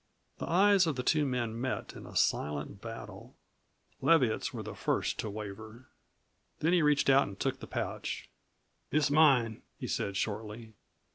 [0.39, 3.35] The eyes of the two men met in a silent battle.
[4.01, 5.89] Leviatt's were the first to waver.
[6.57, 8.27] Then he reached out and took the pouch.
[8.89, 10.73] "It's mine," he said shortly.